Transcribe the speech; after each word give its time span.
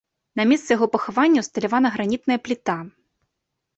На 0.39 0.45
месцы 0.51 0.69
яго 0.75 0.87
пахавання 0.95 1.43
ўсталявана 1.45 1.93
гранітная 1.99 2.39
пліта. 2.47 2.77